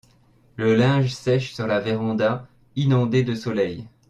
[0.55, 3.87] Le linge sèche sur la véranda inondée de soleil.